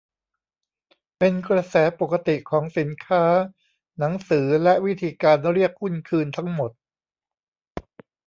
[1.17, 3.23] เป็นกระแสปกติของสินค้า
[3.99, 6.71] หนังสือ และวิธีการเรียกหุ้นคืนทั้งหมด